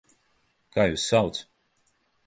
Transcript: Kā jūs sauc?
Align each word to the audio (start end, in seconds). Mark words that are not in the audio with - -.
Kā 0.77 0.87
jūs 0.93 1.05
sauc? 1.15 1.43